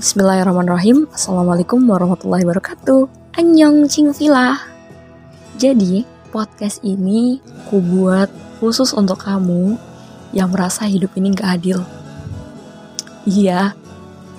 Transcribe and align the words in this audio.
Bismillahirrahmanirrahim. 0.00 1.12
Assalamualaikum 1.12 1.76
warahmatullahi 1.84 2.48
wabarakatuh. 2.48 3.36
Annyeong 3.36 3.84
Villa. 4.16 4.56
Jadi 5.60 6.08
podcast 6.32 6.80
ini 6.80 7.36
ku 7.68 7.84
buat 7.84 8.32
khusus 8.64 8.96
untuk 8.96 9.20
kamu 9.20 9.76
Yang 10.32 10.48
merasa 10.56 10.88
hidup 10.88 11.12
ini 11.20 11.36
gak 11.36 11.60
adil. 11.60 11.84
Iya, 13.28 13.76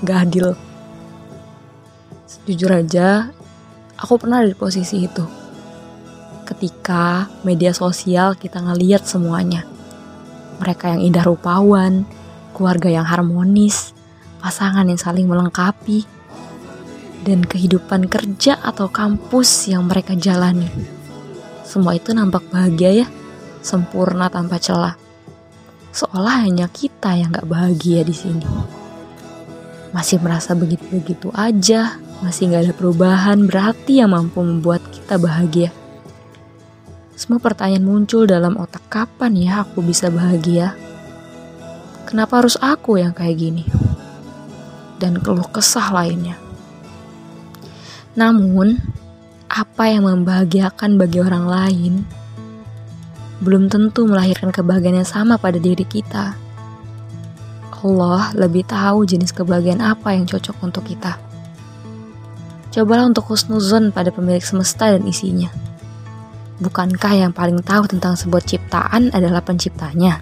gak 0.02 0.34
adil. 0.34 0.58
Jujur 2.50 2.74
aja, 2.74 3.30
aku 4.02 4.18
pernah 4.18 4.42
ada 4.42 4.50
di 4.50 4.58
posisi 4.58 5.06
itu. 5.06 5.30
Ketika 6.42 7.30
media 7.46 7.70
sosial 7.70 8.34
kita 8.34 8.66
ngeliat 8.66 9.06
semuanya. 9.06 9.62
Mereka 10.58 10.98
yang 10.98 11.06
indah 11.06 11.22
rupawan, 11.22 12.10
keluarga 12.58 12.90
yang 12.90 13.06
harmonis, 13.06 13.94
pasangan 14.42 14.90
yang 14.90 14.98
saling 14.98 15.30
melengkapi, 15.30 16.04
dan 17.22 17.46
kehidupan 17.46 18.10
kerja 18.10 18.58
atau 18.58 18.90
kampus 18.90 19.70
yang 19.70 19.86
mereka 19.86 20.18
jalani. 20.18 20.66
Semua 21.62 21.96
itu 21.96 22.12
nampak 22.12 22.50
bahagia 22.50 23.06
ya, 23.06 23.08
sempurna 23.62 24.28
tanpa 24.28 24.58
celah. 24.58 24.98
Seolah 25.94 26.48
hanya 26.48 26.66
kita 26.68 27.14
yang 27.14 27.30
gak 27.32 27.48
bahagia 27.48 28.02
di 28.02 28.16
sini. 28.16 28.48
Masih 29.92 30.24
merasa 30.24 30.56
begitu-begitu 30.58 31.30
aja, 31.36 32.00
masih 32.24 32.50
gak 32.52 32.64
ada 32.68 32.74
perubahan 32.74 33.46
berarti 33.46 34.02
yang 34.02 34.16
mampu 34.16 34.42
membuat 34.42 34.82
kita 34.90 35.22
bahagia. 35.22 35.70
Semua 37.14 37.38
pertanyaan 37.38 37.86
muncul 37.86 38.26
dalam 38.26 38.58
otak 38.58 38.82
kapan 38.90 39.38
ya 39.38 39.62
aku 39.62 39.86
bisa 39.86 40.10
bahagia? 40.10 40.74
Kenapa 42.10 42.42
harus 42.42 42.58
aku 42.58 42.98
yang 42.98 43.14
kayak 43.14 43.38
gini? 43.38 43.64
Dan 45.02 45.18
keluh 45.18 45.50
kesah 45.50 45.90
lainnya. 45.90 46.38
Namun, 48.14 48.78
apa 49.50 49.90
yang 49.90 50.06
membahagiakan 50.06 51.02
bagi 51.02 51.20
orang 51.20 51.46
lain 51.50 51.94
belum 53.42 53.68
tentu 53.74 54.06
melahirkan 54.06 54.54
kebahagiaan 54.54 55.02
yang 55.02 55.10
sama 55.10 55.42
pada 55.42 55.58
diri 55.58 55.82
kita. 55.82 56.38
Allah 57.82 58.30
lebih 58.38 58.62
tahu 58.70 59.10
jenis 59.10 59.34
kebahagiaan 59.34 59.82
apa 59.82 60.14
yang 60.14 60.30
cocok 60.30 60.54
untuk 60.62 60.86
kita. 60.86 61.18
Cobalah 62.70 63.10
untuk 63.10 63.26
husnuzon 63.34 63.90
pada 63.90 64.14
pemilik 64.14 64.46
semesta 64.46 64.94
dan 64.94 65.02
isinya. 65.10 65.50
Bukankah 66.62 67.18
yang 67.18 67.34
paling 67.34 67.58
tahu 67.66 67.90
tentang 67.90 68.14
sebuah 68.14 68.46
ciptaan 68.46 69.10
adalah 69.10 69.42
penciptanya? 69.42 70.22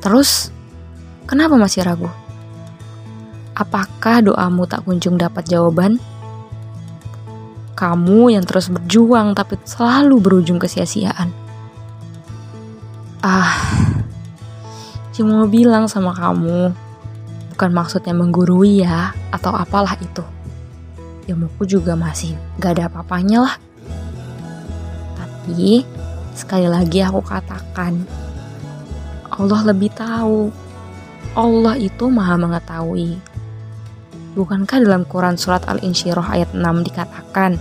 Terus, 0.00 0.48
kenapa 1.28 1.60
masih 1.60 1.84
ragu? 1.84 2.08
Apakah 3.60 4.24
doamu 4.24 4.64
tak 4.64 4.88
kunjung 4.88 5.20
dapat 5.20 5.44
jawaban? 5.44 6.00
Kamu 7.76 8.32
yang 8.32 8.40
terus 8.48 8.72
berjuang 8.72 9.36
tapi 9.36 9.60
selalu 9.68 10.16
berujung 10.16 10.56
kesia-siaan. 10.56 11.28
Ah, 13.20 13.52
cuma 15.12 15.44
mau 15.44 15.48
bilang 15.48 15.92
sama 15.92 16.16
kamu, 16.16 16.72
bukan 17.52 17.70
maksudnya 17.76 18.16
menggurui 18.16 18.80
ya, 18.80 19.12
atau 19.28 19.52
apalah 19.52 19.92
itu. 20.00 20.24
Ilmuku 21.28 21.68
juga 21.68 21.92
masih 21.92 22.32
gak 22.56 22.80
ada 22.80 22.88
apa-apanya 22.88 23.44
lah. 23.44 23.56
Tapi, 25.20 25.84
sekali 26.32 26.64
lagi 26.64 27.04
aku 27.04 27.20
katakan, 27.20 28.08
Allah 29.28 29.60
lebih 29.68 29.92
tahu. 29.92 30.48
Allah 31.36 31.76
itu 31.76 32.08
maha 32.08 32.40
mengetahui 32.40 33.20
Bukankah 34.30 34.78
dalam 34.86 35.02
Quran 35.02 35.34
Surat 35.34 35.66
Al-Insyirah 35.66 36.26
ayat 36.30 36.50
6 36.54 36.86
dikatakan, 36.86 37.58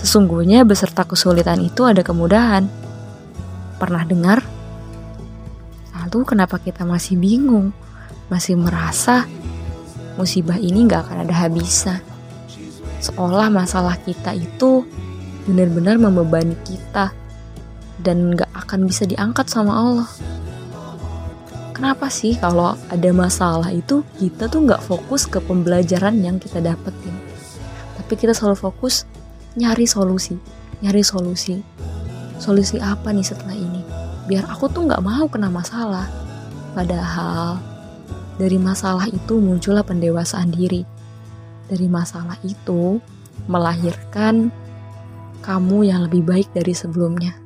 Sesungguhnya 0.00 0.64
beserta 0.64 1.04
kesulitan 1.04 1.60
itu 1.60 1.84
ada 1.84 2.00
kemudahan. 2.00 2.64
Pernah 3.76 4.06
dengar? 4.08 4.40
Lalu 5.92 6.24
kenapa 6.24 6.56
kita 6.56 6.88
masih 6.88 7.20
bingung? 7.20 7.76
Masih 8.32 8.56
merasa 8.56 9.28
musibah 10.16 10.56
ini 10.56 10.88
gak 10.88 11.10
akan 11.10 11.28
ada 11.28 11.34
habisnya. 11.44 12.00
Seolah 13.04 13.52
masalah 13.52 14.00
kita 14.00 14.32
itu 14.32 14.88
benar-benar 15.44 16.00
membebani 16.00 16.56
kita 16.64 17.12
dan 18.00 18.32
gak 18.32 18.48
akan 18.56 18.88
bisa 18.88 19.04
diangkat 19.04 19.52
sama 19.52 19.72
Allah 19.76 20.08
kenapa 21.80 22.12
sih 22.12 22.36
kalau 22.36 22.76
ada 22.92 23.08
masalah 23.08 23.72
itu 23.72 24.04
kita 24.20 24.52
tuh 24.52 24.68
nggak 24.68 24.84
fokus 24.84 25.24
ke 25.24 25.40
pembelajaran 25.40 26.20
yang 26.20 26.36
kita 26.36 26.60
dapetin? 26.60 27.16
Tapi 27.96 28.12
kita 28.20 28.36
selalu 28.36 28.68
fokus 28.68 29.08
nyari 29.56 29.88
solusi 29.88 30.36
nyari 30.84 31.00
solusi. 31.00 31.56
Solusi 32.36 32.76
apa 32.80 33.12
nih 33.12 33.24
setelah 33.24 33.56
ini? 33.56 33.80
Biar 34.28 34.44
aku 34.48 34.68
tuh 34.68 34.88
nggak 34.88 35.00
mau 35.00 35.24
kena 35.28 35.48
masalah. 35.48 36.08
Padahal 36.76 37.60
dari 38.36 38.56
masalah 38.56 39.08
itu 39.08 39.40
muncullah 39.40 39.84
pendewasaan 39.84 40.52
diri. 40.52 40.84
Dari 41.68 41.88
masalah 41.88 42.36
itu 42.44 43.00
melahirkan 43.48 44.52
kamu 45.40 45.88
yang 45.88 46.04
lebih 46.08 46.28
baik 46.28 46.48
dari 46.52 46.76
sebelumnya. 46.76 47.36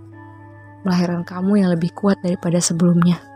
Melahirkan 0.83 1.23
kamu 1.23 1.63
yang 1.63 1.71
lebih 1.75 1.95
kuat 1.95 2.19
daripada 2.23 2.59
sebelumnya 2.59 3.34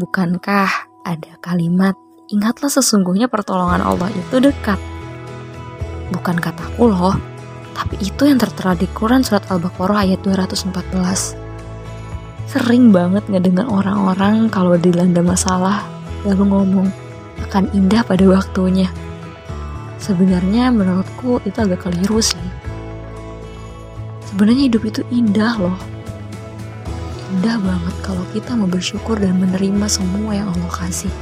Bukankah 0.00 0.88
ada 1.04 1.32
kalimat, 1.44 1.92
ingatlah 2.32 2.72
sesungguhnya 2.72 3.28
pertolongan 3.28 3.84
Allah 3.84 4.08
itu 4.08 4.40
dekat. 4.40 4.80
Bukan 6.08 6.40
kataku 6.40 6.88
loh, 6.88 7.20
tapi 7.76 8.00
itu 8.00 8.24
yang 8.24 8.40
tertera 8.40 8.72
di 8.72 8.88
Quran 8.96 9.20
Surat 9.20 9.44
Al-Baqarah 9.52 10.08
ayat 10.08 10.24
214. 10.24 11.36
Sering 12.48 12.96
banget 12.96 13.28
ngedengar 13.28 13.68
orang-orang 13.68 14.48
kalau 14.48 14.80
dilanda 14.80 15.20
masalah, 15.20 15.84
lalu 16.24 16.48
ngomong, 16.48 16.88
akan 17.44 17.68
indah 17.76 18.00
pada 18.00 18.24
waktunya. 18.24 18.88
Sebenarnya 20.00 20.72
menurutku 20.72 21.44
itu 21.44 21.60
agak 21.60 21.84
keliru 21.84 22.24
sih. 22.24 22.40
Sebenarnya 24.32 24.72
hidup 24.72 24.80
itu 24.80 25.04
indah 25.12 25.60
loh 25.60 25.99
indah 27.30 27.56
banget 27.62 27.96
kalau 28.02 28.24
kita 28.34 28.58
mau 28.58 28.66
bersyukur 28.66 29.14
dan 29.14 29.38
menerima 29.38 29.86
semua 29.86 30.34
yang 30.34 30.50
Allah 30.50 30.72
kasih. 30.82 31.12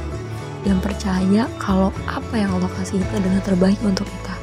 Dan 0.65 0.81
percaya 0.83 1.47
kalau 1.61 1.93
apa 2.09 2.35
yang 2.35 2.51
Allah 2.57 2.67
kasih 2.81 2.99
itu 2.99 3.13
adalah 3.15 3.39
terbaik 3.45 3.79
untuk 3.85 4.09
kita. 4.09 4.35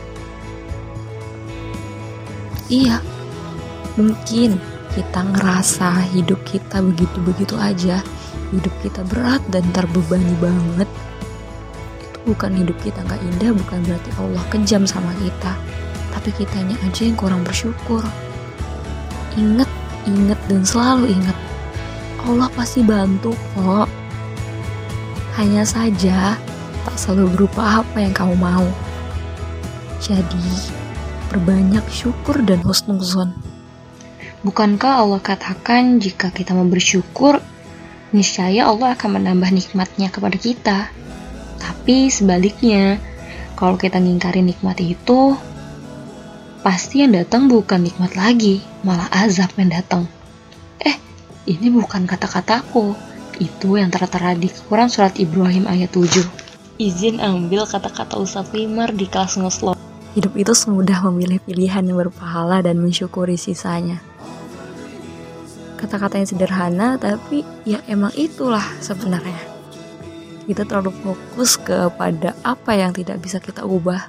Iya 2.66 2.96
mungkin 4.00 4.58
kita 4.94 5.20
ngerasa 5.22 6.08
hidup 6.14 6.40
kita 6.46 6.80
begitu-begitu 6.80 7.58
aja. 7.58 8.00
Hidup 8.54 8.72
kita 8.80 9.02
berat 9.10 9.42
dan 9.50 9.66
terbebani 9.74 10.32
banget. 10.38 10.88
Itu 12.00 12.18
bukan 12.32 12.54
hidup 12.62 12.78
kita 12.80 13.02
nggak 13.04 13.20
indah 13.36 13.50
bukan 13.52 13.78
berarti 13.84 14.10
Allah 14.16 14.44
kejam 14.48 14.86
sama 14.88 15.12
kita. 15.20 15.52
Tapi 16.16 16.32
kitanya 16.32 16.78
aja 16.86 17.02
yang 17.04 17.18
kurang 17.18 17.44
bersyukur. 17.44 18.00
Inget 19.36 19.68
inget 20.06 20.38
dan 20.48 20.62
selalu 20.64 21.12
inget 21.12 21.36
Allah 22.26 22.50
pasti 22.50 22.82
bantu 22.82 23.30
kok. 23.54 23.86
Hanya 25.38 25.62
saja 25.62 26.34
tak 26.82 26.96
selalu 26.98 27.38
berupa 27.38 27.86
apa 27.86 28.02
yang 28.02 28.10
kamu 28.10 28.34
mau. 28.34 28.66
Jadi, 30.02 30.74
perbanyak 31.30 31.86
syukur 31.86 32.42
dan 32.42 32.66
husnuzon. 32.66 33.30
Bukankah 34.42 35.06
Allah 35.06 35.22
katakan 35.22 36.02
jika 36.02 36.34
kita 36.34 36.50
mau 36.50 36.66
bersyukur, 36.66 37.38
niscaya 38.10 38.66
Allah 38.66 38.98
akan 38.98 39.22
menambah 39.22 39.50
nikmatnya 39.54 40.10
kepada 40.10 40.34
kita. 40.34 40.78
Tapi 41.62 42.10
sebaliknya, 42.10 42.98
kalau 43.54 43.78
kita 43.78 44.02
ngingkari 44.02 44.42
nikmat 44.42 44.82
itu, 44.82 45.38
pasti 46.66 47.06
yang 47.06 47.14
datang 47.14 47.46
bukan 47.46 47.86
nikmat 47.86 48.18
lagi, 48.18 48.66
malah 48.82 49.06
azab 49.14 49.54
yang 49.54 49.70
datang. 49.70 50.15
Ini 51.46 51.70
bukan 51.70 52.10
kata-kataku, 52.10 52.98
itu 53.38 53.78
yang 53.78 53.86
tertera 53.86 54.34
di 54.34 54.50
Quran 54.50 54.90
Surat 54.90 55.14
Ibrahim 55.14 55.70
ayat 55.70 55.94
7. 55.94 56.26
Izin 56.82 57.22
ambil 57.22 57.62
kata-kata 57.62 58.18
Ustaz 58.18 58.50
Wimar 58.50 58.90
di 58.90 59.06
kelas 59.06 59.38
ngoslo. 59.38 59.78
Hidup 60.18 60.34
itu 60.34 60.50
semudah 60.58 61.06
memilih 61.06 61.38
pilihan 61.38 61.86
yang 61.86 62.02
berpahala 62.02 62.66
dan 62.66 62.82
mensyukuri 62.82 63.38
sisanya. 63.38 64.02
Kata-kata 65.78 66.18
yang 66.18 66.26
sederhana, 66.26 66.98
tapi 66.98 67.46
ya 67.62 67.78
emang 67.86 68.10
itulah 68.18 68.66
sebenarnya. 68.82 69.38
Kita 70.50 70.66
terlalu 70.66 70.90
fokus 70.98 71.62
kepada 71.62 72.34
apa 72.42 72.74
yang 72.74 72.90
tidak 72.90 73.22
bisa 73.22 73.38
kita 73.38 73.62
ubah. 73.62 74.02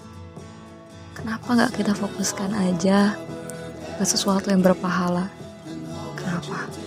Kenapa 1.14 1.54
nggak 1.54 1.86
kita 1.86 1.94
fokuskan 1.94 2.50
aja 2.66 3.14
ke 3.94 4.04
sesuatu 4.10 4.50
yang 4.50 4.66
berpahala? 4.66 5.30
Kenapa? 6.18 6.87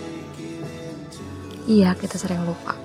Iya, 1.71 1.95
kita 1.95 2.19
sering 2.19 2.43
lupa. 2.43 2.75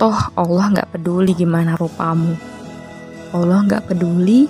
Toh 0.00 0.32
Allah 0.32 0.72
nggak 0.72 0.96
peduli 0.96 1.36
gimana 1.36 1.76
rupamu. 1.76 2.32
Allah 3.36 3.58
nggak 3.68 3.92
peduli 3.92 4.48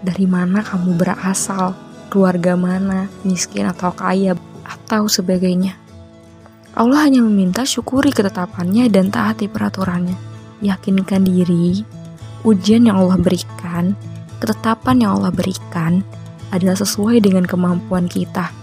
dari 0.00 0.24
mana 0.24 0.64
kamu 0.64 0.96
berasal, 0.96 1.76
keluarga 2.08 2.56
mana, 2.56 3.12
miskin 3.20 3.68
atau 3.68 3.92
kaya, 3.92 4.32
atau 4.64 5.12
sebagainya. 5.12 5.76
Allah 6.72 7.04
hanya 7.04 7.20
meminta 7.20 7.68
syukuri 7.68 8.16
ketetapannya 8.16 8.88
dan 8.88 9.12
taati 9.12 9.44
peraturannya. 9.44 10.16
Yakinkan 10.64 11.28
diri, 11.28 11.84
ujian 12.48 12.88
yang 12.88 12.96
Allah 12.96 13.20
berikan, 13.20 13.92
ketetapan 14.40 15.04
yang 15.04 15.20
Allah 15.20 15.36
berikan 15.36 16.00
adalah 16.48 16.80
sesuai 16.80 17.20
dengan 17.20 17.44
kemampuan 17.44 18.08
kita. 18.08 18.56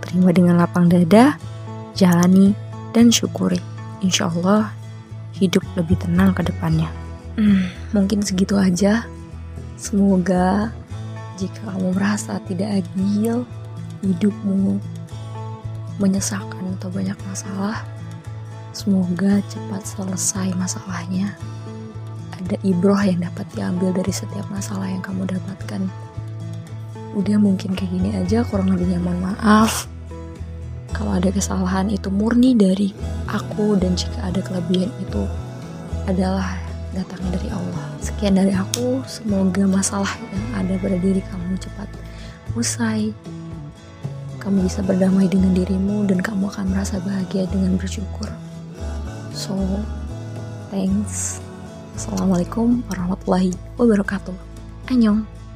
Terima 0.00 0.32
dengan 0.32 0.56
lapang 0.56 0.88
dada, 0.88 1.36
jalani, 1.98 2.54
dan 2.94 3.10
syukuri. 3.10 3.58
Insya 4.00 4.30
Allah, 4.30 4.70
hidup 5.34 5.66
lebih 5.74 5.98
tenang 5.98 6.32
ke 6.32 6.46
depannya. 6.46 6.88
Hmm, 7.34 7.66
mungkin 7.90 8.22
segitu 8.22 8.54
aja. 8.54 9.04
Semoga 9.78 10.70
jika 11.38 11.70
kamu 11.70 11.94
merasa 11.94 12.42
tidak 12.46 12.82
adil, 12.82 13.46
hidupmu 14.02 14.78
menyesakan 15.98 16.78
atau 16.78 16.90
banyak 16.90 17.18
masalah, 17.26 17.82
semoga 18.74 19.42
cepat 19.50 19.82
selesai 19.82 20.54
masalahnya. 20.54 21.34
Ada 22.38 22.54
ibroh 22.62 23.02
yang 23.02 23.26
dapat 23.26 23.46
diambil 23.54 23.90
dari 23.90 24.14
setiap 24.14 24.46
masalah 24.50 24.86
yang 24.86 25.02
kamu 25.02 25.26
dapatkan. 25.26 25.82
Udah 27.18 27.38
mungkin 27.38 27.74
kayak 27.74 27.90
gini 27.90 28.14
aja, 28.14 28.46
kurang 28.46 28.70
lebihnya 28.70 29.02
mohon 29.02 29.34
maaf. 29.34 29.90
Kalau 30.98 31.14
ada 31.14 31.30
kesalahan 31.30 31.86
itu 31.94 32.10
murni 32.10 32.58
dari 32.58 32.90
aku 33.30 33.78
dan 33.78 33.94
jika 33.94 34.18
ada 34.26 34.42
kelebihan 34.42 34.90
itu 34.98 35.22
adalah 36.10 36.58
datang 36.90 37.22
dari 37.30 37.46
Allah. 37.54 37.86
Sekian 38.02 38.34
dari 38.34 38.50
aku, 38.50 39.06
semoga 39.06 39.62
masalah 39.70 40.10
yang 40.34 40.66
ada 40.66 40.74
pada 40.82 40.98
diri 40.98 41.22
kamu 41.22 41.54
cepat 41.62 41.86
usai. 42.58 43.14
Kamu 44.42 44.66
bisa 44.66 44.82
berdamai 44.82 45.30
dengan 45.30 45.54
dirimu 45.54 46.02
dan 46.10 46.18
kamu 46.18 46.50
akan 46.50 46.74
merasa 46.74 46.98
bahagia 47.06 47.46
dengan 47.46 47.78
bersyukur. 47.78 48.26
So, 49.30 49.54
thanks. 50.74 51.38
Assalamualaikum 51.94 52.82
warahmatullahi 52.90 53.54
wabarakatuh. 53.78 54.34
Annyeong. 54.90 55.37